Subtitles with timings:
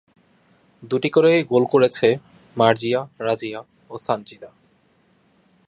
[0.83, 2.07] দুটি করে গোল করেছে
[2.57, 3.59] মার্জিয়া, রাজিয়া
[3.89, 4.49] ও সানজিদা।